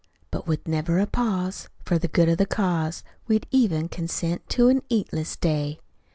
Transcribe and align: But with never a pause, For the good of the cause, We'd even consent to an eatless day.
But 0.31 0.47
with 0.47 0.67
never 0.67 0.97
a 0.97 1.05
pause, 1.05 1.69
For 1.85 1.99
the 1.99 2.07
good 2.07 2.27
of 2.27 2.39
the 2.39 2.47
cause, 2.47 3.03
We'd 3.27 3.45
even 3.51 3.87
consent 3.87 4.49
to 4.49 4.67
an 4.69 4.81
eatless 4.89 5.35
day. 5.35 5.79